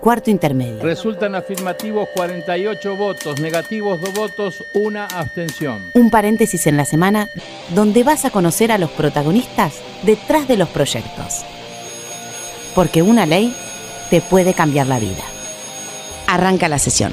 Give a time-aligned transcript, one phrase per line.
[0.00, 0.80] Cuarto intermedio.
[0.80, 5.82] Resultan afirmativos 48 votos, negativos 2 votos, una abstención.
[5.94, 7.28] Un paréntesis en la semana
[7.74, 9.74] donde vas a conocer a los protagonistas
[10.04, 11.44] detrás de los proyectos.
[12.76, 13.52] Porque una ley
[14.08, 15.24] te puede cambiar la vida.
[16.28, 17.12] Arranca la sesión.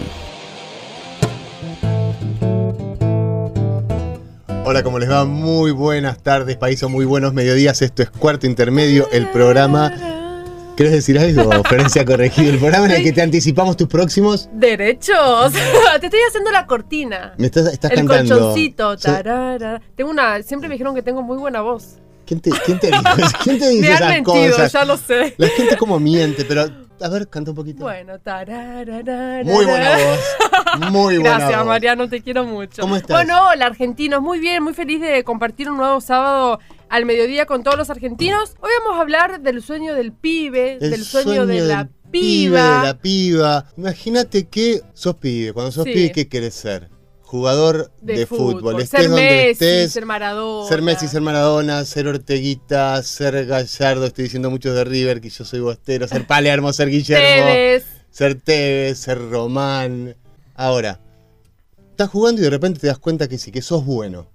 [4.64, 5.26] Hola, ¿cómo les va?
[5.26, 7.82] Muy buenas tardes, país, o muy buenos mediodías.
[7.82, 10.15] Esto es Cuarto Intermedio, el programa.
[10.76, 12.52] ¿Quieres decir algo, Florencia Corregido?
[12.52, 14.50] El programa en el que te anticipamos tus próximos.
[14.54, 15.54] Derechos.
[16.02, 17.34] te estoy haciendo la cortina.
[17.38, 18.36] Me estás, estás el cantando.
[18.38, 18.98] colchoncito.
[18.98, 19.04] Sí.
[19.04, 19.82] tarara.
[19.96, 20.42] Tengo una.
[20.44, 22.00] Siempre me dijeron que tengo muy buena voz.
[22.26, 23.04] ¿Quién te, quién te dijo,
[23.44, 24.72] ¿Quién te dice Me han esas mentido, cosas?
[24.74, 25.34] ya lo sé.
[25.38, 26.66] La gente como miente, pero
[27.02, 27.84] a ver, canta un poquito.
[27.84, 29.44] Bueno, tarara.
[29.44, 30.90] Muy buena voz.
[30.92, 31.68] Muy buena Gracias, voz.
[31.68, 32.82] Mariano, te quiero mucho.
[32.82, 33.16] ¿Cómo estás?
[33.18, 34.22] Bueno, hola, argentinos.
[34.22, 38.56] Muy bien, muy feliz de compartir un nuevo sábado al mediodía con todos los argentinos.
[38.62, 42.80] Hoy vamos a hablar del sueño del pibe, El del sueño, de del la piba.
[42.82, 43.66] de la piba.
[43.78, 45.54] Imagínate que sos pibe.
[45.54, 45.92] Cuando sos Sí.
[45.94, 46.90] pibe, ¿qué querés ser?
[47.26, 48.80] Jugador de, fútbol.
[48.80, 49.92] Estés Ser donde Messi, estés.
[49.92, 50.70] ser Maradona.
[50.70, 55.44] Ser Messi, ser Maradona, ser Orteguita, ser Gallardo, estoy diciendo muchos de River, que yo
[55.44, 57.84] soy bostero, ser Palermo, ser Guillermo, Tevez.
[58.12, 60.16] ser Tevez, ser Román.
[60.54, 61.02] Ahora,
[61.90, 64.28] estás jugando y de repente te das cuenta que sí, que sos bueno.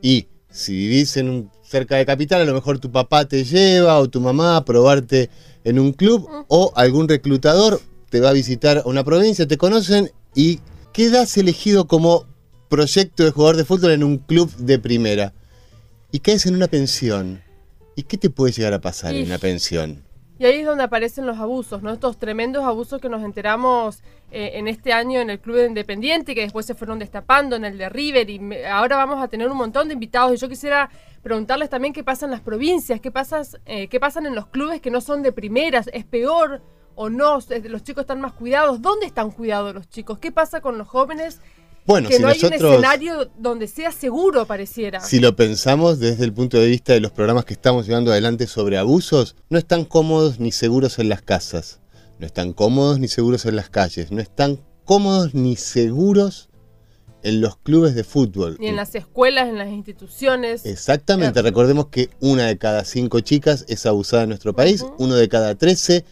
[0.00, 3.98] Y si vivís en un, cerca de capital, a lo mejor tu papá te lleva
[3.98, 5.28] o tu mamá a probarte
[5.64, 10.10] en un club o algún reclutador te va a visitar a una provincia, te conocen
[10.34, 10.60] y
[10.92, 12.26] quedas elegido como
[12.68, 15.32] proyecto de jugador de fútbol en un club de primera.
[16.10, 17.42] Y caes en una pensión.
[17.96, 20.02] ¿Y qué te puede llegar a pasar en una pensión?
[20.38, 21.92] Y ahí es donde aparecen los abusos, ¿no?
[21.92, 26.34] Estos tremendos abusos que nos enteramos eh, en este año en el Club de Independiente,
[26.34, 29.48] que después se fueron destapando en el de River, y me- ahora vamos a tener
[29.48, 30.32] un montón de invitados.
[30.34, 30.90] Y yo quisiera
[31.22, 34.80] preguntarles también qué pasa en las provincias, qué, pasas, eh, qué pasan en los clubes
[34.80, 36.60] que no son de primeras, ¿es peor
[36.94, 37.38] o no?
[37.64, 38.80] ¿Los chicos están más cuidados?
[38.82, 40.18] ¿Dónde están cuidados los chicos?
[40.18, 41.38] ¿Qué pasa con los jóvenes?
[41.84, 45.00] Bueno, que si no hay un escenario donde sea seguro, pareciera.
[45.00, 48.46] Si lo pensamos desde el punto de vista de los programas que estamos llevando adelante
[48.46, 51.80] sobre abusos, no están cómodos ni seguros en las casas,
[52.20, 56.50] no están cómodos ni seguros en las calles, no están cómodos ni seguros
[57.24, 58.56] en los clubes de fútbol.
[58.60, 60.64] Ni en las escuelas, en las instituciones.
[60.66, 61.48] Exactamente, Claro.
[61.48, 64.94] recordemos que una de cada cinco chicas es abusada en nuestro país, Ujú.
[64.98, 66.04] uno de cada trece,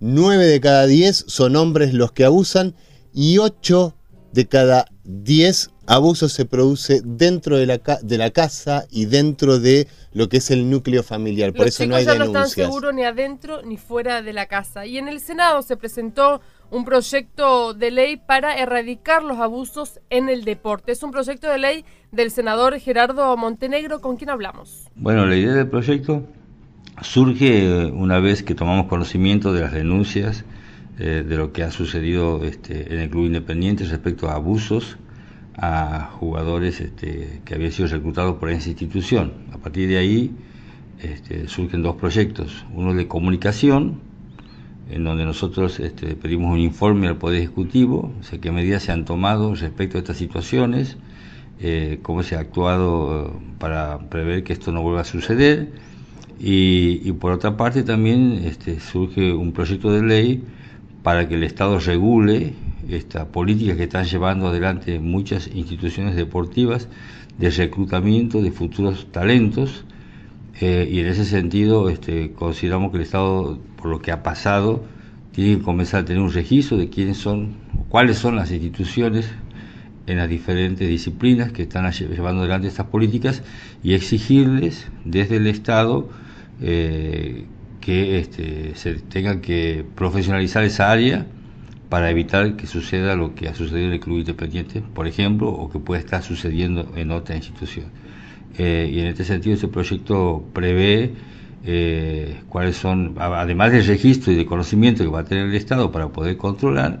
[0.00, 2.74] nueve de cada diez son hombres los que abusan
[3.12, 3.94] y ocho
[4.32, 9.58] de cada diez abusos se produce dentro de la, ca- de la casa y dentro
[9.58, 11.52] de lo que es el núcleo familiar.
[11.54, 12.48] Por Los eso no hay ya no denuncias.
[12.50, 14.84] están seguros ni adentro ni fuera de la casa.
[14.84, 20.28] Y en el Senado se presentó un proyecto de ley para erradicar los abusos en
[20.28, 20.92] el deporte.
[20.92, 24.84] Es un proyecto de ley del senador Gerardo Montenegro, con quien hablamos.
[24.94, 26.22] Bueno, la idea del proyecto
[27.02, 30.44] surge eh, una vez que tomamos conocimiento de las denuncias
[30.98, 34.96] eh, de lo que ha sucedido este, en el Club Independiente respecto a abusos
[35.56, 39.32] a jugadores este, que habían sido reclutados por esa institución.
[39.52, 40.32] A partir de ahí
[41.00, 44.00] este, surgen dos proyectos, uno de comunicación,
[44.90, 45.80] en donde nosotros
[46.22, 50.00] pedimos un informe al Poder Ejecutivo, o sea, qué medidas se han tomado respecto a
[50.00, 50.96] estas situaciones,
[51.60, 55.72] eh, cómo se ha actuado para prever que esto no vuelva a suceder.
[56.40, 60.42] Y, y por otra parte también este, surge un proyecto de ley
[61.02, 62.54] para que el Estado regule
[62.88, 66.88] esta política que están llevando adelante muchas instituciones deportivas
[67.38, 69.84] de reclutamiento de futuros talentos.
[70.60, 74.84] Eh, y en ese sentido este, consideramos que el Estado, por lo que ha pasado,
[75.32, 77.54] tiene que comenzar a tener un registro de quiénes son,
[77.88, 79.30] cuáles son las instituciones
[80.08, 83.42] en las diferentes disciplinas que están lle- llevando adelante estas políticas
[83.82, 86.08] y exigirles desde el Estado
[86.60, 87.44] eh,
[87.80, 91.26] que este, se tenga que profesionalizar esa área
[91.88, 95.70] para evitar que suceda lo que ha sucedido en el Club Independiente, por ejemplo, o
[95.70, 97.86] que pueda estar sucediendo en otra institución.
[98.58, 101.12] Eh, y en este sentido, este proyecto prevé
[101.64, 105.90] eh, cuáles son, además del registro y de conocimiento que va a tener el Estado
[105.92, 107.00] para poder controlar,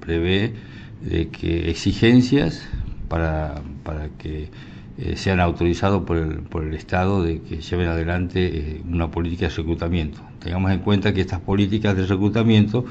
[0.00, 0.54] prevé
[1.00, 2.66] de que exigencias
[3.08, 4.50] para, para que
[4.98, 9.48] eh, sean autorizados por el, por el Estado de que lleven adelante eh, una política
[9.48, 10.20] de reclutamiento.
[10.38, 12.86] Tengamos en cuenta que estas políticas de reclutamiento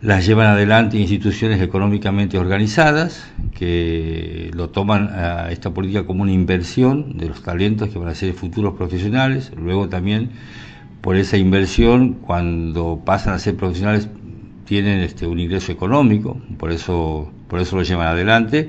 [0.00, 7.16] las llevan adelante instituciones económicamente organizadas que lo toman a esta política como una inversión
[7.18, 9.52] de los talentos que van a ser futuros profesionales.
[9.56, 10.30] Luego también
[11.00, 14.08] por esa inversión, cuando pasan a ser profesionales,
[14.68, 18.68] tienen este, un ingreso económico, por eso, por eso lo llevan adelante.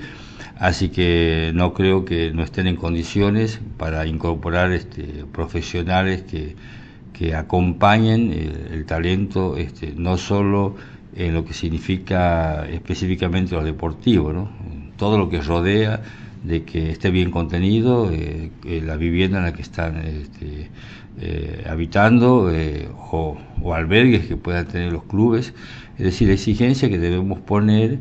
[0.58, 6.56] Así que no creo que no estén en condiciones para incorporar este, profesionales que,
[7.12, 10.76] que acompañen el, el talento, este, no solo
[11.16, 14.50] en lo que significa específicamente lo deportivo, ¿no?
[14.96, 16.02] todo lo que rodea
[16.44, 18.52] de que esté bien contenido eh,
[18.86, 20.70] la vivienda en la que están este,
[21.20, 23.38] eh, habitando eh, o,
[23.74, 25.54] albergues que puedan tener los clubes,
[25.98, 28.00] es decir, la exigencia que debemos poner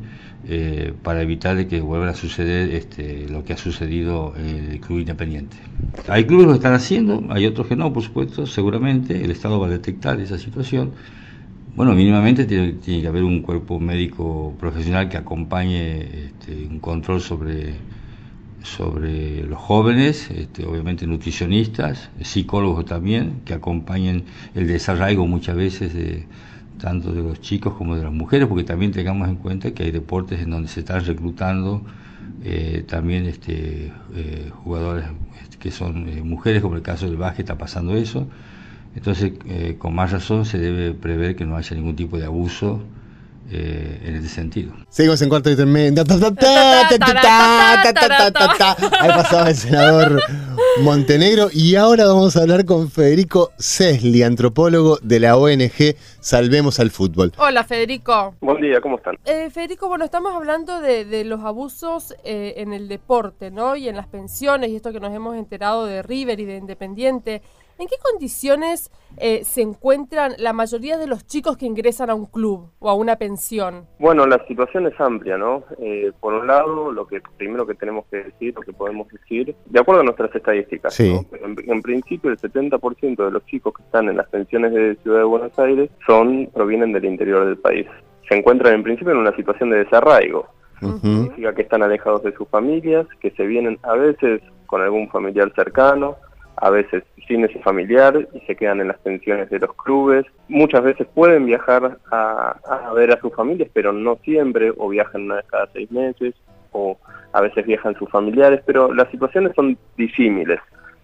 [1.02, 5.00] para evitar de que vuelva a suceder este, lo que ha sucedido en el club
[5.00, 5.58] independiente.
[6.08, 9.22] Hay clubes que lo están haciendo, hay otros que no, por supuesto, seguramente.
[9.22, 10.92] El Estado va a detectar esa situación.
[11.78, 17.74] Bueno, mínimamente tiene, que haber un cuerpo médico profesional que acompañe este, un control sobre,
[18.62, 24.24] sobre los jóvenes, este, obviamente nutricionistas, psicólogos también, que acompañen
[24.54, 26.26] el desarraigo muchas veces de
[26.78, 29.90] tanto de los chicos como de las mujeres, porque también tengamos en cuenta que hay
[29.90, 31.82] deportes en donde se están reclutando
[32.44, 35.06] eh, también este, eh, jugadores
[35.42, 38.28] este, que son eh, mujeres, como el caso del básquet está pasando eso.
[38.94, 39.32] Entonces,
[39.78, 42.82] con más razón se debe prever que no haya ningún tipo de abuso
[43.50, 44.72] eh, en ese sentido.
[44.88, 46.02] Seguimos en cuarto y tremendo.
[46.02, 46.08] Ahí
[49.10, 50.20] pasaba el senador
[50.82, 56.90] Montenegro y ahora vamos a hablar con Federico Cesli, antropólogo de la ONG Salvemos al
[56.90, 57.32] Fútbol.
[57.38, 58.34] Hola Federico.
[58.40, 59.16] Buen día, ¿cómo están?
[59.24, 63.76] Eh, Federico, bueno, estamos hablando de, de los abusos eh, en el deporte, ¿no?
[63.76, 67.42] Y en las pensiones y esto que nos hemos enterado de River y de Independiente.
[67.78, 72.26] ¿En qué condiciones eh, se encuentran la mayoría de los chicos que ingresan a un
[72.26, 73.86] club o a una pensión?
[74.00, 75.62] Bueno, la situación es amplia, ¿no?
[75.78, 79.54] Eh, por un lado, lo que primero que tenemos que decir, lo que podemos decir,
[79.66, 84.08] de acuerdo a nuestras estadísticas, en, en, principio el 70% de los chicos que están
[84.08, 87.86] en las pensiones de Ciudad de Buenos Aires son provienen del interior del país.
[88.28, 90.48] Se encuentran en principio en una situación de desarraigo.
[90.80, 95.52] Significa que están alejados de sus familias, que se vienen a veces con algún familiar
[95.54, 96.16] cercano,
[96.60, 100.24] a veces sin ese familiar y se quedan en las pensiones de los clubes.
[100.48, 105.36] Muchas veces pueden viajar a, ver a sus familias, pero no siempre, o viajan una
[105.36, 106.34] vez cada seis meses,
[106.72, 106.96] o
[107.32, 110.58] a veces viajan sus familiares, pero las situaciones son disímiles.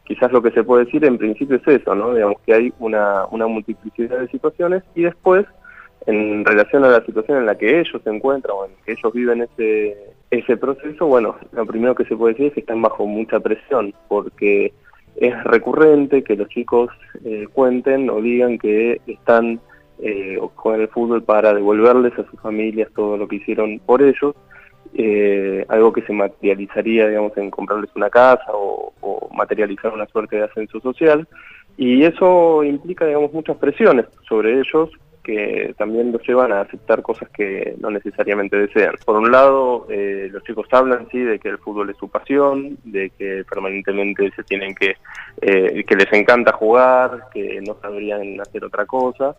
[0.05, 2.15] Quizás lo que se puede decir en principio es eso, ¿no?
[2.15, 5.47] Digamos que hay una, una multiplicidad de situaciones y después,
[6.07, 9.13] en relación a la situación en la que ellos se encuentran o en que ellos
[9.13, 9.97] viven ese,
[10.31, 13.95] ese proceso, bueno, lo primero que se puede decir es que están bajo mucha presión,
[14.09, 14.73] porque
[15.17, 16.91] es recurrente que los chicos
[17.25, 19.61] eh, cuenten o digan que están
[20.01, 24.35] eh, con el fútbol para devolverles a sus familias todo lo que hicieron por ellos,
[24.95, 30.37] eh, algo que se materializaría, digamos, en comprarles una casa o, o, materializar una suerte
[30.37, 31.27] de ascenso social,
[31.77, 34.91] y eso implica, digamos, muchas presiones sobre ellos
[35.25, 38.95] que también los llevan a aceptar cosas que no necesariamente desean.
[39.05, 42.79] Por un lado, eh, los chicos hablan sí de que el fútbol es su pasión,
[42.85, 44.97] de que permanentemente se tienen que,
[45.41, 49.35] eh, que les encanta jugar, que no sabrían hacer otra cosa.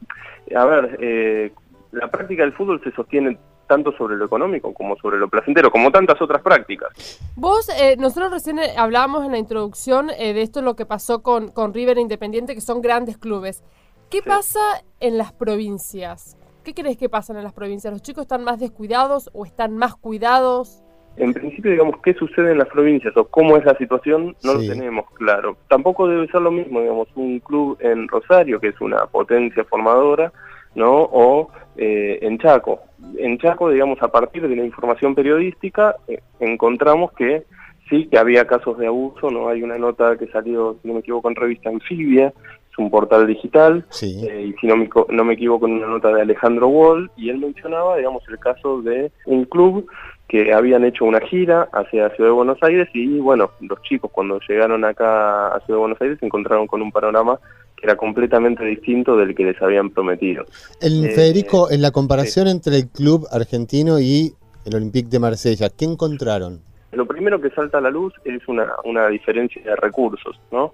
[0.56, 1.52] A ver, eh,
[1.92, 5.92] la práctica del fútbol se sostiene tanto sobre lo económico como sobre lo placentero, como
[5.92, 7.20] tantas otras prácticas.
[7.36, 11.50] Vos, eh, nosotros recién hablábamos en la introducción eh, de esto, lo que pasó con,
[11.50, 13.64] con River Independiente, que son grandes clubes.
[14.10, 14.60] ¿Qué pasa
[15.00, 16.38] en las provincias?
[16.64, 17.92] ¿Qué crees que pasa en las provincias?
[17.92, 20.84] ¿Los chicos están más descuidados o están más cuidados?
[21.18, 24.60] En principio, digamos, qué sucede en las provincias o cómo es la situación, no lo
[24.60, 25.58] tenemos claro.
[25.70, 30.32] Tampoco debe ser lo mismo, digamos, un club en Rosario, que es una potencia formadora,
[30.76, 30.92] ¿no?
[30.92, 32.82] O eh, en Chaco.
[33.18, 37.46] En Chaco, digamos, a partir de la información periodística, eh, encontramos que
[37.90, 39.48] sí, que había casos de abuso, ¿no?
[39.48, 42.34] Hay una nota que salió, si no me equivoco, en revista Anfibia,
[42.78, 46.22] un portal digital, eh, y si no me, no me equivoco en una nota de
[46.22, 49.88] Alejandro Wall, y él mencionaba, digamos, el caso de un club
[50.28, 54.40] que habían hecho una gira hacia Ciudad de Buenos Aires y bueno, los chicos cuando
[54.48, 57.40] llegaron acá a Ciudad de Buenos Aires se encontraron con un panorama
[57.76, 60.46] que era completamente distinto del que les habían prometido.
[60.82, 64.34] El, eh, Federico, en la comparación entre el club argentino y
[64.66, 66.62] el Olympique de Marsella, ¿qué encontraron?
[66.96, 70.74] Lo primero que salta a la luz es una, una diferencia de recursos, ¿no?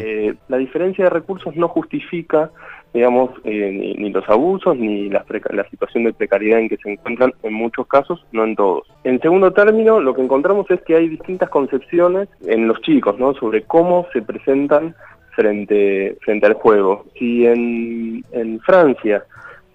[0.00, 2.50] Eh, la diferencia de recursos no justifica,
[2.92, 7.32] digamos, eh, ni, los abusos ni la, la situación de precariedad en que se encuentran
[7.42, 8.86] en muchos casos, no en todos.
[9.04, 13.34] En segundo término, lo que encontramos es que hay distintas concepciones en los chicos, ¿no?
[13.34, 14.94] Sobre cómo se presentan
[15.34, 17.06] frente, frente al juego.
[17.18, 19.24] Si en, en Francia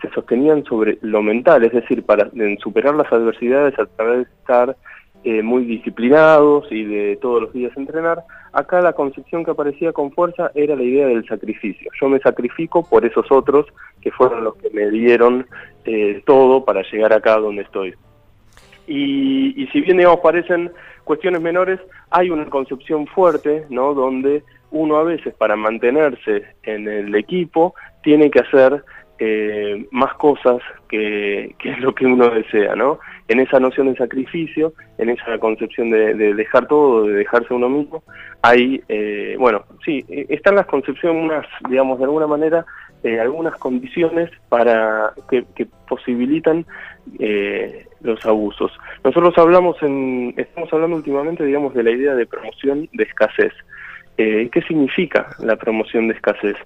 [0.01, 4.75] se sostenían sobre lo mental, es decir, para superar las adversidades a través de estar
[5.23, 10.11] eh, muy disciplinados y de todos los días entrenar, acá la concepción que aparecía con
[10.11, 11.91] fuerza era la idea del sacrificio.
[11.99, 13.65] Yo me sacrifico por esos otros
[14.01, 15.45] que fueron los que me dieron
[15.85, 17.93] eh, todo para llegar acá donde estoy.
[18.87, 20.71] Y, si bien, digamos, parecen
[21.03, 23.93] cuestiones menores, hay una concepción fuerte, ¿no?
[23.93, 28.83] Donde uno a veces para mantenerse en el equipo tiene que hacer
[29.19, 32.99] eh, más cosas que, que, es lo que uno desea, ¿no?
[33.27, 38.03] En esa noción de sacrificio, en esa concepción de, dejar todo, de dejarse uno mismo,
[38.43, 42.63] hay, eh, bueno, sí, e, están las concepciones, digamos, de alguna manera,
[43.03, 45.45] eh, algunas condiciones para que,
[45.87, 46.65] posibilitan
[48.01, 48.71] los abusos.
[49.03, 53.53] Nosotros hablamos en, estamos hablando últimamente, digamos, de la idea de promoción de escasez.
[54.15, 56.57] ¿Qué significa la promoción de escasez?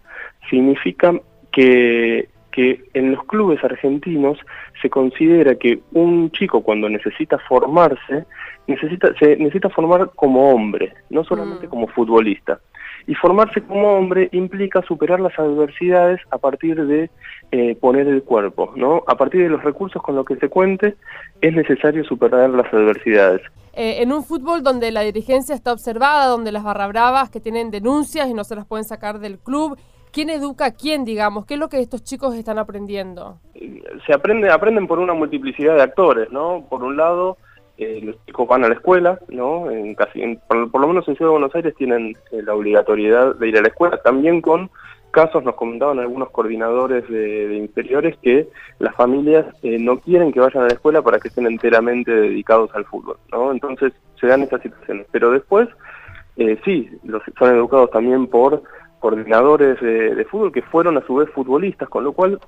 [0.49, 1.13] Significa
[1.51, 4.37] que que en los clubes argentinos
[4.81, 8.25] se considera que un chico cuando necesita formarse,
[8.67, 11.69] necesita, se necesita formar como hombre, no solamente mm.
[11.69, 12.59] como futbolista.
[13.07, 17.09] Y formarse como hombre implica superar las adversidades a partir de
[17.51, 19.03] eh, poner el cuerpo, ¿no?
[19.07, 20.95] A partir de los recursos con los que se cuente,
[21.41, 23.41] es necesario superar las adversidades.
[23.73, 27.71] Eh, en un fútbol donde la dirigencia está observada, donde las barra bravas que tienen
[27.71, 29.77] denuncias y no se las pueden sacar del club,
[30.11, 31.45] ¿Quién educa a quién, digamos?
[31.45, 33.39] ¿Qué es lo que estos chicos están aprendiendo?
[34.05, 36.65] Se aprende, aprenden por una multiplicidad de actores, ¿no?
[36.69, 37.37] Por un lado,
[37.77, 39.71] eh, los chicos van a la escuela, ¿no?
[39.71, 43.47] En casi, por, lo menos en Ciudad de Buenos Aires tienen eh, la obligatoriedad de
[43.47, 44.69] ir a la escuela, también con
[45.11, 48.47] casos nos comentaban algunos coordinadores de, inferiores que
[48.79, 52.69] las familias eh, no quieren que vayan a la escuela para que estén enteramente dedicados
[52.73, 53.51] al fútbol, ¿no?
[53.51, 55.07] Entonces se dan esas situaciones.
[55.11, 55.67] Pero después,
[56.65, 58.63] sí, los, son educados también por
[59.01, 62.39] coordinadores de, fútbol que fueron a su vez futbolistas, con lo cual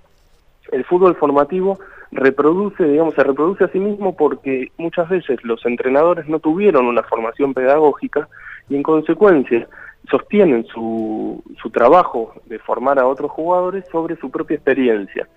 [0.72, 1.79] el fútbol formativo
[2.12, 7.01] reproduce, digamos, se reproduce a sí mismo porque muchas veces los entrenadores no tuvieron una
[7.03, 8.29] formación pedagógica
[8.69, 9.67] y en consecuencia
[10.10, 15.27] sostienen su, su trabajo de formar a otros jugadores sobre su propia experiencia.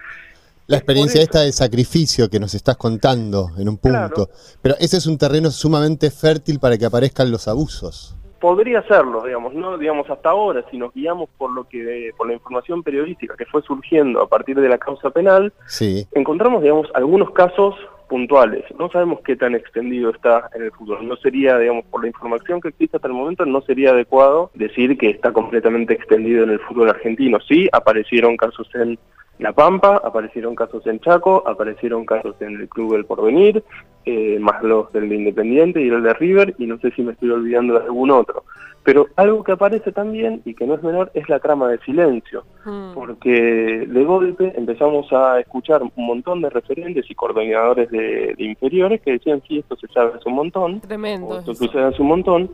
[0.66, 4.28] La experiencia esta de sacrificio que nos estás contando en un punto.
[4.60, 9.54] Pero ese es un terreno sumamente fértil para que aparezcan los abusos podría serlo, digamos,
[9.54, 13.46] no digamos hasta ahora, si nos guiamos por lo que por la información periodística que
[13.46, 16.06] fue surgiendo a partir de la causa penal, sí.
[16.12, 17.74] encontramos digamos algunos casos
[18.08, 18.64] puntuales.
[18.78, 21.06] No sabemos qué tan extendido está en el fútbol.
[21.06, 24.96] No sería, digamos, por la información que existe hasta el momento, no sería adecuado decir
[24.96, 27.38] que está completamente extendido en el fútbol argentino.
[27.40, 28.98] Sí, aparecieron casos en
[29.38, 33.62] la Pampa, aparecieron casos en Chaco, aparecieron casos en el Club del Porvenir,
[34.06, 37.30] eh, más los del Independiente y el de River, y no sé si me estoy
[37.30, 38.44] olvidando de algún otro.
[38.82, 42.44] Pero algo que aparece también, y que no es menor, es la trama de silencio,
[42.64, 42.94] mm.
[42.94, 49.12] porque de golpe empezamos a escuchar un montón de referentes y coordinadores de, inferiores que
[49.12, 52.50] decían, sí, esto se sabe hace un montón, Tremendo, esto sucede hace un montón,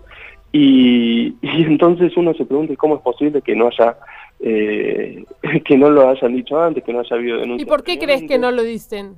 [0.52, 3.96] y, y entonces uno se pregunta, ¿cómo es posible que no haya
[4.42, 5.24] eh,
[5.64, 7.66] que no lo hayan dicho antes, que no haya habido denuncias.
[7.66, 9.14] ¿Y por qué crees que no lo dicen?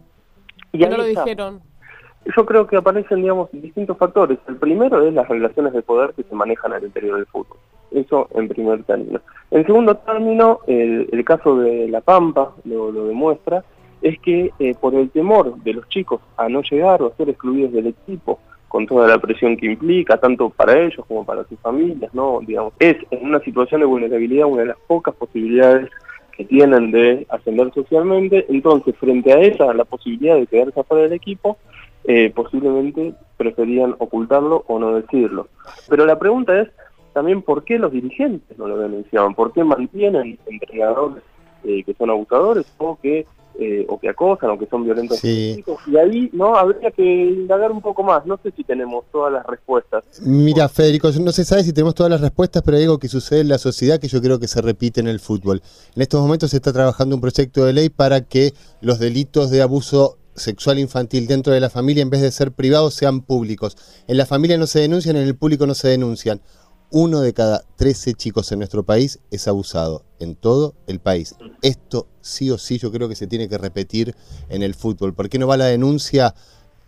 [0.72, 1.60] Que no lo dijeron.
[2.36, 4.38] Yo creo que aparecen, digamos, distintos factores.
[4.48, 7.58] El primero es las relaciones de poder que se manejan al interior del fútbol.
[7.90, 9.20] Eso en primer término.
[9.50, 13.62] En segundo término, el, caso de La Pampa lo, demuestra,
[14.02, 17.28] es que eh, por el temor de los chicos a no llegar o a ser
[17.28, 18.40] excluidos del equipo,
[18.74, 22.40] con toda la presión que implica, tanto para ellos como para sus familias, ¿no?
[22.44, 25.88] Digamos, es en una situación de vulnerabilidad una de las pocas posibilidades
[26.36, 31.12] que tienen de ascender socialmente, entonces frente a esa, la posibilidad de quedarse afuera del
[31.12, 31.56] equipo,
[32.02, 35.46] eh, posiblemente preferían ocultarlo o no decirlo.
[35.88, 36.68] Pero la pregunta es
[37.12, 41.22] también por qué los dirigentes no lo denunciaban, por qué mantienen entrenadores
[41.62, 43.24] eh, que son abusadores o que
[43.58, 45.62] eh, o que acosan o que son violentos y
[45.96, 48.26] ahí no habría que indagar un poco más.
[48.26, 50.04] No sé si tenemos todas las respuestas.
[50.23, 53.40] Mira Federico no se sabe si tenemos todas las respuestas pero hay algo que sucede
[53.40, 55.62] en la sociedad que yo creo que se repite en el fútbol.
[55.94, 59.62] En estos momentos se está trabajando un proyecto de ley para que los delitos de
[59.62, 63.76] abuso sexual infantil dentro de la familia en vez de ser privados sean públicos.
[64.08, 66.40] En la familia no se denuncian en el público no se denuncian
[66.96, 71.34] uno de cada 13 chicos en nuestro país es abusado, en todo el país.
[71.60, 74.14] Esto sí o sí yo creo que se tiene que repetir
[74.48, 75.12] en el fútbol.
[75.12, 76.36] ¿Por qué no va la denuncia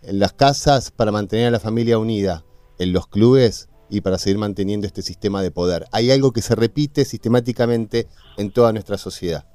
[0.03, 2.45] en las casas para mantener a la familia unida,
[2.79, 5.87] en los clubes y para seguir manteniendo este sistema de poder?
[5.91, 9.45] Hay algo que se repite sistemáticamente en toda nuestra sociedad.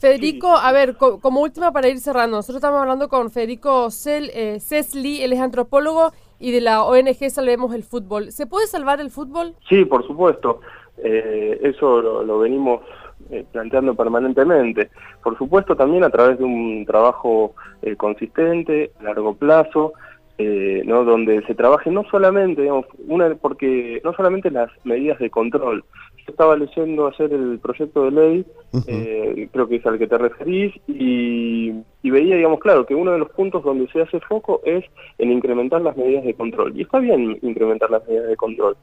[0.00, 4.58] Federico, a ver, como última para ir cerrando, nosotros estamos hablando con Federico Cel, eh,
[4.60, 6.12] Cesli, él es antropólogo
[6.44, 8.30] y de la ONG Salvemos el Fútbol.
[8.30, 9.54] ¿Se puede salvar el fútbol?
[9.66, 10.60] Sí, por supuesto.
[10.98, 12.82] Eh, eso lo, venimos
[13.30, 14.90] eh, planteando permanentemente.
[15.22, 19.94] Por supuesto, también a través de un trabajo eh, consistente, largo plazo,
[20.36, 21.04] ¿no?
[21.04, 25.82] donde se trabaje no solamente, digamos, una, porque no solamente las medidas de control,
[26.30, 28.46] estaba leyendo ayer el proyecto de ley,
[28.86, 33.18] eh, creo que es al que te referís, y, veía, digamos, claro, que uno de
[33.18, 34.84] los puntos donde se hace foco es
[35.18, 36.72] en incrementar las medidas de control.
[36.76, 38.76] Y está bien incrementar las medidas de control,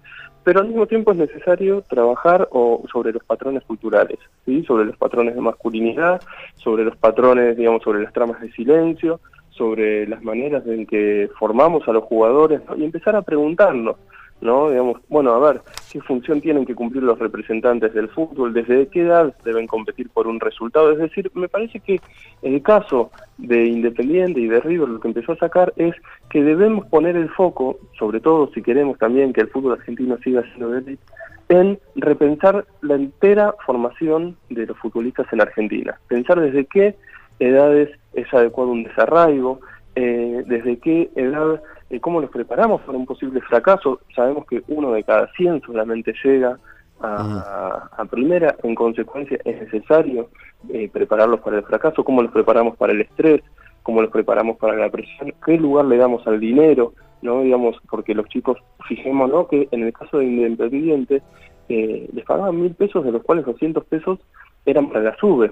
[0.43, 4.63] pero al mismo tiempo es necesario trabajar o, sobre los patrones culturales, ¿sí?
[4.63, 6.21] sobre los patrones de masculinidad,
[6.55, 9.19] sobre los patrones, digamos, sobre las tramas de silencio,
[9.49, 13.97] sobre las maneras en que formamos a los jugadores y empezar a preguntarnos.
[14.41, 14.69] ¿No?
[14.69, 18.53] Digamos, bueno, a ver, ¿qué función tienen que cumplir los representantes del fútbol?
[18.53, 20.91] ¿Desde qué edad deben competir por un resultado?
[20.91, 22.01] Es decir, me parece que
[22.41, 25.95] el caso de Independiente y de River lo que empezó a sacar es
[26.29, 30.43] que debemos poner el foco, sobre todo si queremos también que el fútbol argentino siga
[30.43, 30.97] siendo de
[31.49, 35.99] en repensar la entera formación de los futbolistas en Argentina.
[36.07, 36.95] Pensar desde qué
[37.39, 39.59] edades es adecuado un desarraigo,
[39.95, 41.61] eh, desde qué edad
[41.99, 43.99] cómo nos preparamos para un posible fracaso.
[44.15, 46.57] Sabemos que uno de cada 100 solamente llega
[47.03, 50.29] a, primera, en consecuencia es necesario
[50.69, 53.41] eh, prepararlos para el fracaso, cómo los preparamos para el estrés,
[53.83, 58.13] cómo los preparamos para la presión, qué lugar le damos al dinero, no digamos, porque
[58.13, 58.57] los chicos,
[58.87, 61.21] fijémonos que en el caso de Independiente
[61.69, 64.19] eh, les pagaban mil pesos, de los cuales 200 pesos
[64.65, 65.51] eran para la sube.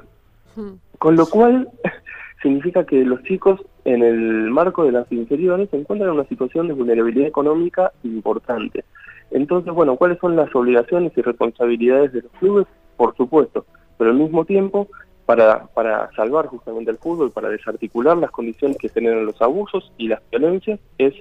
[0.56, 0.74] Hmm.
[0.98, 1.70] Con lo cual,
[2.42, 6.68] significa que los chicos en el marco de las inferiores se encuentran en una situación
[6.68, 8.84] de vulnerabilidad económica importante.
[9.32, 12.68] Entonces, bueno, ¿cuáles son las obligaciones y responsabilidades de los clubes?
[12.98, 13.66] Por supuesto,
[13.98, 14.88] pero al mismo tiempo,
[15.26, 20.08] para, para salvar justamente el fútbol, para desarticular las condiciones que generan los abusos y
[20.08, 21.14] las violencias, es,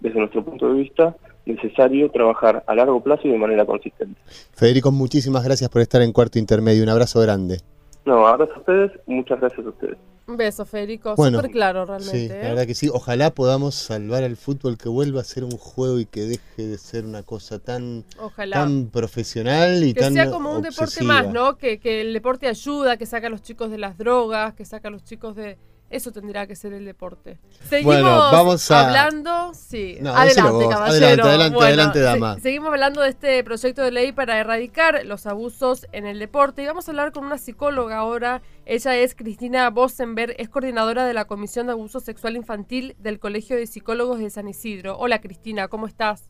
[0.00, 1.16] desde nuestro punto de vista,
[1.46, 4.20] necesario trabajar a largo plazo y de manera consistente.
[4.52, 6.82] Federico, muchísimas gracias por estar en Cuarto Intermedio.
[6.82, 7.58] Un abrazo grande.
[8.04, 9.98] No, abrazo a ustedes, muchas gracias a ustedes.
[10.26, 11.16] Un beso, Federico.
[11.16, 12.18] Súper claro, realmente.
[12.18, 12.42] Sí, la ¿eh?
[12.42, 12.88] verdad que sí.
[12.90, 16.78] Ojalá podamos salvar al fútbol, que vuelva a ser un juego y que deje de
[16.78, 18.04] ser una cosa tan,
[18.50, 20.14] tan profesional y tan.
[20.14, 21.58] Que sea como un deporte más, ¿no?
[21.58, 24.88] Que, que el deporte ayuda, que saca a los chicos de las drogas, que saca
[24.88, 25.58] a los chicos de
[25.94, 27.38] eso tendría que ser el deporte.
[27.68, 29.54] Seguimos vamos hablando.
[29.54, 31.24] Sí, adelante, caballero.
[31.24, 32.38] Adelante, adelante, dama.
[32.40, 36.62] seguimos hablando de este proyecto de ley para erradicar los abusos en el deporte.
[36.62, 38.42] Y vamos a hablar con una psicóloga ahora.
[38.66, 43.56] Ella es Cristina Bosenberg, es coordinadora de la Comisión de Abuso Sexual Infantil del Colegio
[43.56, 44.98] de Psicólogos de San Isidro.
[44.98, 46.28] Hola, Cristina, ¿cómo estás?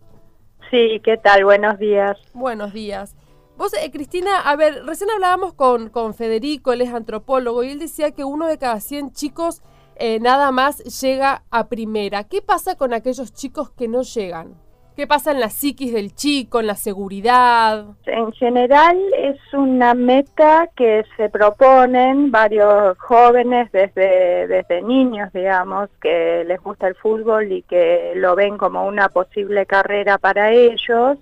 [0.70, 1.44] Sí, ¿qué tal?
[1.44, 2.18] Buenos días.
[2.34, 3.14] Buenos días.
[3.56, 7.78] Vos, eh, Cristina, a ver, recién hablábamos con, con Federico, él es antropólogo, y él
[7.78, 9.62] decía que uno de cada 100 chicos
[9.94, 12.24] eh, nada más llega a primera.
[12.24, 14.56] ¿Qué pasa con aquellos chicos que no llegan?
[14.96, 17.84] ¿Qué pasa en la psiquis del chico, en la seguridad?
[18.06, 26.44] En general es una meta que se proponen varios jóvenes desde, desde niños, digamos, que
[26.46, 31.18] les gusta el fútbol y que lo ven como una posible carrera para ellos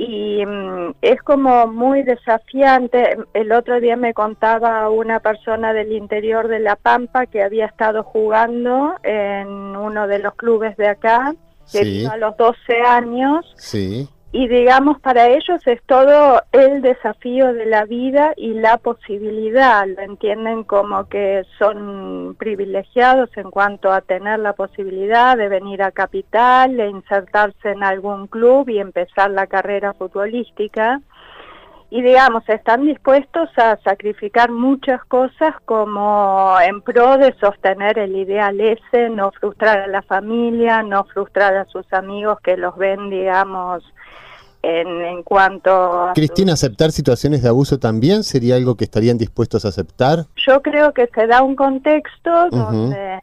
[0.00, 3.18] y mm, es como muy desafiante.
[3.34, 8.02] El otro día me contaba una persona del interior de La Pampa que había estado
[8.02, 11.34] jugando en uno de los clubes de acá,
[11.70, 13.52] que a los 12 años.
[13.56, 19.86] Sí y digamos para ellos es todo el desafío de la vida y la posibilidad,
[19.86, 25.90] lo entienden como que son privilegiados en cuanto a tener la posibilidad de venir a
[25.90, 31.00] Capital, de insertarse en algún club y empezar la carrera futbolística.
[31.90, 38.60] Y digamos, están dispuestos a sacrificar muchas cosas como en pro de sostener el ideal
[38.60, 43.82] ese, no frustrar a la familia, no frustrar a sus amigos que los ven, digamos,
[44.62, 46.12] en, cuanto a...
[46.12, 50.26] Cristina, ¿aceptar situaciones de abuso también sería algo que estarían dispuestos a aceptar?
[50.46, 53.20] Yo creo que se da un contexto donde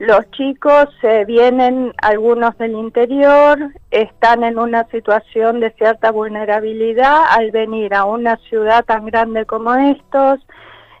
[0.00, 0.88] los chicos
[1.26, 3.58] vienen, algunos del interior,
[3.90, 9.74] están en una situación de cierta vulnerabilidad al venir a una ciudad tan grande como
[9.74, 10.40] estos,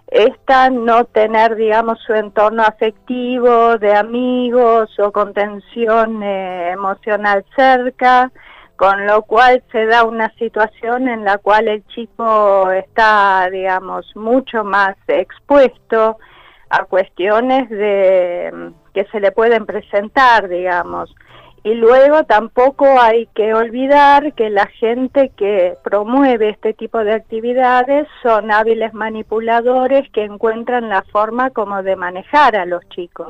[0.08, 8.30] están no tener, digamos, su entorno afectivo de amigos o contención eh, emocional cerca,
[8.76, 14.62] con lo cual se da una situación en la cual el chico está, digamos, mucho
[14.62, 16.18] más expuesto
[16.68, 21.14] a cuestiones de que se le pueden presentar, digamos.
[21.62, 28.08] Y luego tampoco hay que olvidar que la gente que promueve este tipo de actividades
[28.22, 33.28] son hábiles manipuladores que encuentran la forma como de manejar a los chicos.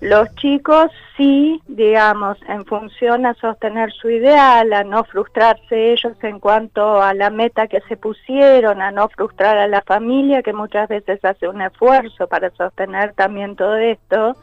[0.00, 6.40] Los chicos sí, digamos, en función a sostener su ideal, a no frustrarse ellos en
[6.40, 10.88] cuanto a la meta que se pusieron, a no frustrar a la familia que muchas
[10.88, 14.36] veces hace un esfuerzo para sostener también todo esto,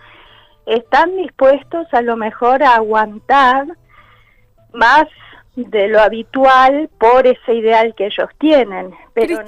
[0.67, 3.65] están dispuestos a lo mejor a aguantar
[4.73, 5.05] más
[5.55, 8.93] de lo habitual por ese ideal que ellos tienen.
[9.13, 9.43] Pero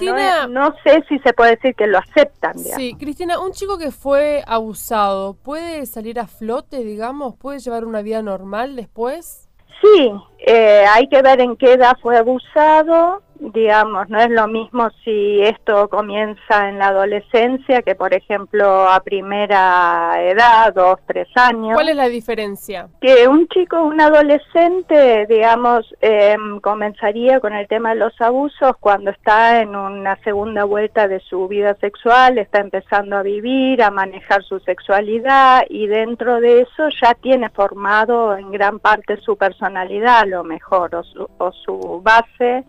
[0.48, 2.58] no, sé si se puede decir que lo aceptan.
[2.58, 7.36] Sí, Cristina, un chico que fue abusado, ¿puede salir a flote, digamos?
[7.36, 9.50] ¿Puede llevar una vida normal después?
[9.82, 10.12] Sí,
[10.46, 15.42] eh, hay que ver en qué edad fue abusado, digamos, no es lo mismo si
[15.42, 21.74] esto comienza en la adolescencia que, por ejemplo, a primera edad, dos, tres años.
[21.74, 22.90] ¿Cuál es la diferencia?
[23.02, 29.12] Que un chico, un adolescente, digamos, em, comenzaría con el tema de los abusos cuando
[29.12, 34.44] está en una segunda vuelta de su vida sexual, está empezando a vivir, a manejar
[34.44, 40.44] su sexualidad y dentro de eso ya tiene formado en gran parte su personalidad, lo
[40.44, 42.64] mejor, o su, o su base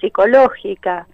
[0.00, 1.06] psicológica.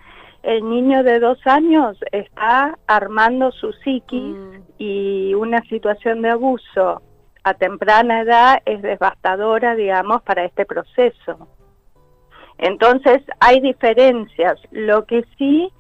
[0.43, 4.63] El niño de dos años está armando su psiquis mm.
[4.79, 7.03] y una situación de abuso
[7.45, 11.49] a temprana edad es devastadora, digamos, para este proceso.
[12.59, 14.59] Entonces hay diferencias.
[14.71, 15.71] Lo que sí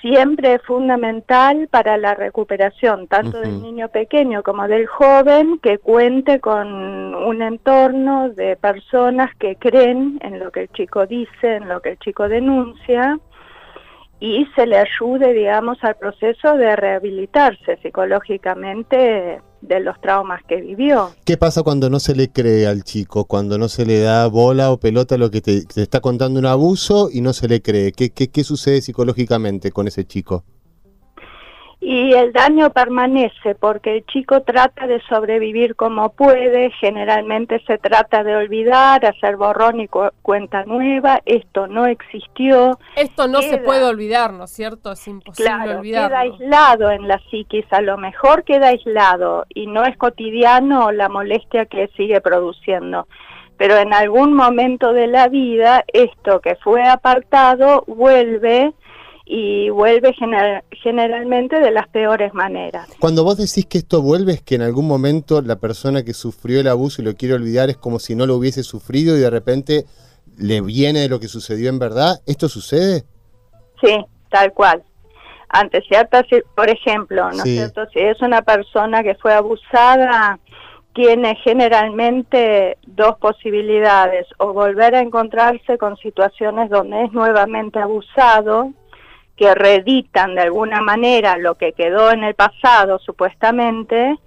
[0.00, 6.40] siempre es fundamental para la recuperación, tanto del niño pequeño como del joven, que cuente
[6.40, 11.80] con un entorno de personas que creen en lo que el chico dice, en lo
[11.80, 13.18] que el chico denuncia,
[14.20, 21.10] y se le ayude, digamos, al proceso de rehabilitarse psicológicamente de los traumas que vivió.
[21.24, 24.70] ¿Qué pasa cuando no se le cree al chico, cuando no se le da bola
[24.70, 27.92] o pelota a lo que te, está contando un abuso y no se le cree?
[27.92, 30.44] ¿Qué, qué, qué sucede psicológicamente con ese chico?
[31.90, 38.22] Y el daño permanece porque el chico trata de sobrevivir como puede, generalmente se trata
[38.22, 39.88] de olvidar, hacer borrón y
[40.20, 42.78] cuenta nueva, esto no existió.
[42.94, 44.92] Esto no se puede olvidar, ¿no es cierto?
[44.92, 46.08] Es imposible claro, olvidarlo.
[46.08, 51.08] Queda aislado en la psiquis, a lo mejor queda aislado y no es cotidiano la
[51.08, 53.08] molestia que sigue produciendo.
[53.56, 58.74] Pero en algún momento de la vida, esto que fue apartado vuelve
[59.30, 60.14] y vuelve
[60.82, 62.88] generalmente de las peores maneras.
[62.98, 66.60] Cuando vos decís que esto vuelve es que en algún momento la persona que sufrió
[66.60, 69.28] el abuso y lo quiere olvidar es como si no lo hubiese sufrido y de
[69.28, 69.84] repente
[70.38, 73.04] le viene de lo que sucedió en verdad, ¿esto sucede?
[73.82, 73.98] Sí,
[74.30, 74.82] tal cual.
[75.50, 76.24] Ante ciertas,
[76.56, 77.86] por ejemplo, ¿no cierto?
[77.92, 80.38] Si es una persona que fue abusada,
[80.94, 88.72] tiene generalmente dos posibilidades, o volver a encontrarse con situaciones donde es nuevamente abusado,
[89.38, 94.18] que reeditan de alguna manera lo que quedó en el pasado supuestamente,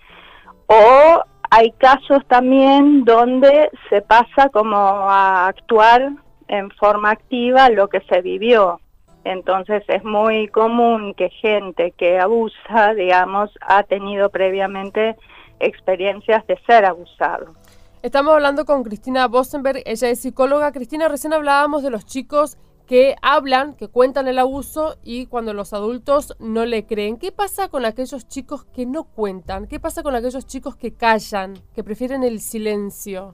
[0.67, 6.11] o hay casos también donde se pasa como a actuar
[6.47, 8.79] en forma activa lo que se vivió.
[9.25, 15.17] Entonces es muy común que gente que abusa, digamos, ha tenido previamente
[15.59, 17.53] experiencias de ser abusado.
[18.01, 20.71] Estamos hablando con Cristina Bosenberg, ella es psicóloga.
[20.71, 22.57] Cristina, recién hablábamos de los chicos
[22.91, 27.15] que hablan, que cuentan el abuso y cuando los adultos no le creen.
[27.15, 29.65] ¿Qué pasa con aquellos chicos que no cuentan?
[29.67, 33.33] ¿Qué pasa con aquellos chicos que callan, que prefieren el silencio?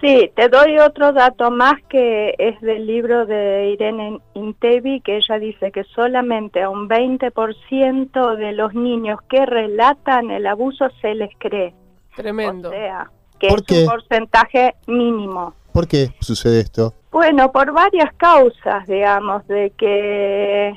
[0.00, 5.40] Sí, te doy otro dato más que es del libro de Irene Intevi, que ella
[5.40, 11.30] dice que solamente a un 20% de los niños que relatan el abuso se les
[11.36, 11.74] cree.
[12.14, 12.68] Tremendo.
[12.68, 15.52] O sea, que es un porcentaje mínimo.
[15.72, 16.94] ¿Por qué sucede esto?
[17.12, 20.70] Bueno, por varias causas, digamos, de que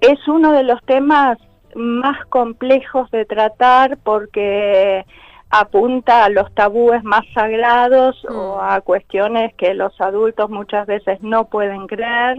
[0.00, 1.36] es uno de los temas
[1.74, 5.04] más complejos de tratar porque
[5.50, 8.60] apunta a los tabúes más sagrados o mm.
[8.62, 12.38] a cuestiones que los adultos muchas veces no pueden creer.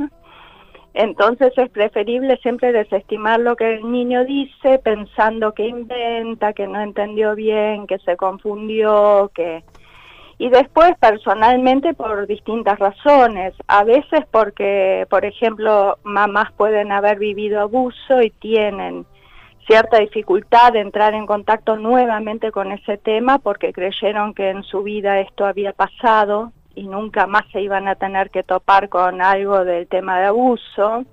[0.95, 6.81] Entonces es preferible siempre desestimar lo que el niño dice pensando que inventa, que no
[6.81, 9.63] entendió bien, que se confundió, que
[10.37, 17.61] y después personalmente por distintas razones, a veces porque, por ejemplo, mamás pueden haber vivido
[17.61, 19.05] abuso y tienen
[19.65, 24.83] cierta dificultad de entrar en contacto nuevamente con ese tema porque creyeron que en su
[24.83, 29.63] vida esto había pasado y nunca más se iban a tener que topar con algo
[29.63, 31.05] del tema de abuso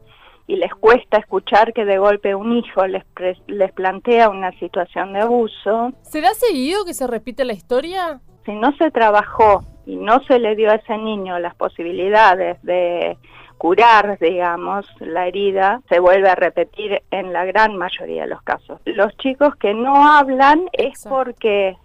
[0.49, 3.05] y les cuesta escuchar que de golpe un hijo les,
[3.47, 5.93] les plantea una situación de abuso.
[6.03, 8.21] ¿Será seguido que se repite la historia?
[8.45, 13.17] Si no se trabajó y no se le dio a ese niño las posibilidades de
[13.59, 18.81] curar, digamos, la herida, se vuelve a repetir en la gran mayoría de los casos.
[18.85, 21.77] Los chicos que no hablan es porque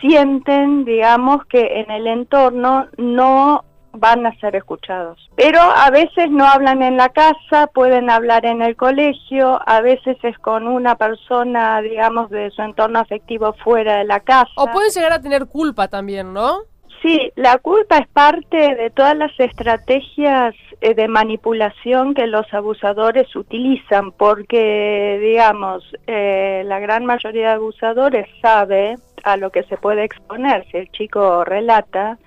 [0.00, 3.64] sienten, digamos, que en el entorno no
[3.98, 5.30] van a ser escuchados.
[5.36, 10.16] Pero a veces no hablan en la casa, pueden hablar en el colegio, a veces
[10.22, 14.50] es con una persona, digamos, de su entorno afectivo fuera de la casa.
[14.56, 16.62] O pueden llegar a tener culpa también, ¿no?
[17.02, 23.34] Sí, la culpa es parte de todas las estrategias eh, de manipulación que los abusadores
[23.36, 30.04] utilizan, porque, digamos, eh, la gran mayoría de abusadores sabe a lo que se puede
[30.04, 32.18] exponer si el chico relata,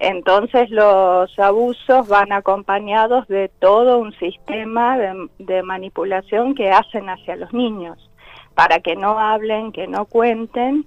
[0.00, 4.98] entonces los abusos van acompañados de todo un sistema
[5.38, 8.10] de manipulación que hacen hacia los niños,
[8.54, 10.86] para que no hablen, que no cuenten,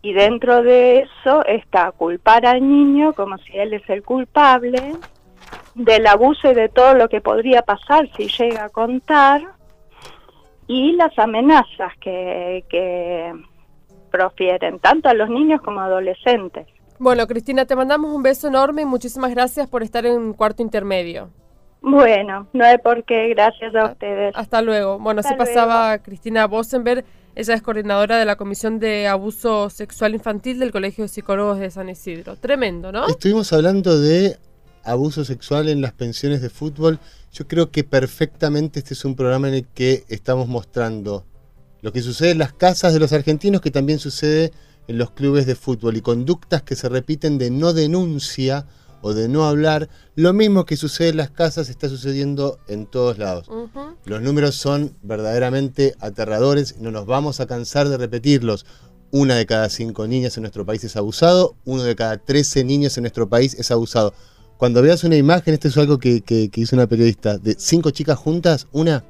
[0.00, 4.94] y dentro de eso está culpar al niño como si él es el culpable
[5.74, 9.42] del abuso y de todo lo que podría pasar si llega a contar
[10.66, 13.32] y las amenazas que, que
[14.10, 16.66] profieren tanto a los niños como a adolescentes.
[17.02, 21.30] Bueno, Cristina, te mandamos un beso enorme y muchísimas gracias por estar en cuarto intermedio.
[21.80, 24.32] Bueno, no hay por qué, gracias a ustedes.
[24.36, 25.00] Hasta luego.
[25.00, 30.60] Bueno, se pasaba Cristina Bosenberg ella es coordinadora de la Comisión de Abuso Sexual Infantil
[30.60, 32.36] del Colegio de Psicólogos de San Isidro.
[32.36, 33.08] Tremendo, ¿no?
[33.08, 34.38] Estuvimos hablando de
[34.84, 37.00] abuso sexual en las pensiones de fútbol.
[37.32, 41.24] Yo creo que perfectamente este es un programa en el que estamos mostrando
[41.80, 44.52] lo que sucede en las casas de los argentinos, que también sucede
[44.88, 48.66] en los clubes de fútbol y conductas que se repiten de no denuncia
[49.02, 49.88] o de no hablar.
[50.14, 53.48] Lo mismo que sucede en las casas está sucediendo en todos lados.
[54.04, 58.64] Los números son verdaderamente aterradores no nos vamos a cansar de repetirlos.
[59.10, 62.96] Una de cada cinco niñas en nuestro país es abusado, uno de cada trece niños
[62.96, 64.14] en nuestro país es abusado.
[64.56, 66.22] Cuando veas una imagen, esto es algo que,
[66.54, 69.04] hizo una periodista, de cinco chicas juntas, una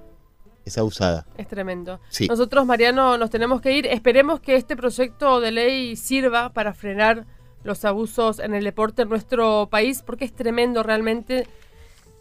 [0.64, 1.26] es abusada.
[1.36, 2.00] Es tremendo.
[2.28, 3.86] Nosotros, Mariano, nos tenemos que ir.
[3.86, 7.26] Esperemos que este proyecto de ley sirva para frenar
[7.64, 11.46] los abusos en el deporte en nuestro país, porque es tremendo realmente.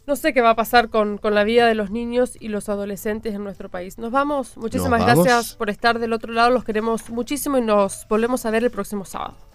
[0.08, 3.36] No sé qué va a pasar con, la vida de los niños y los adolescentes
[3.36, 3.98] en nuestro país.
[3.98, 4.58] Nos vamos.
[4.58, 6.50] Muchísimas gracias por estar del otro lado.
[6.50, 9.51] Los queremos muchísimo y nos volvemos a ver el próximo sábado.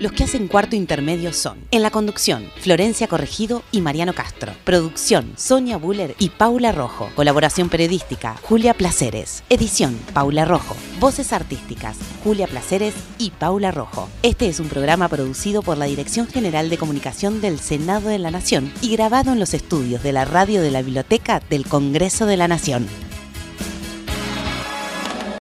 [0.00, 4.52] Los que hacen cuarto intermedio son, en la conducción, Florencia Corregido y Mariano Castro.
[4.62, 7.10] Producción, Sonia Buller y Paula Rojo.
[7.16, 9.42] Colaboración periodística, Julia Placeres.
[9.48, 10.76] Edición, Paula Rojo.
[11.00, 14.08] Voces artísticas, Julia Placeres y Paula Rojo.
[14.22, 18.30] Este es un programa producido por la Dirección General de Comunicación del Senado de la
[18.30, 22.36] Nación y grabado en los estudios de la radio de la Biblioteca del Congreso de
[22.36, 22.86] la Nación.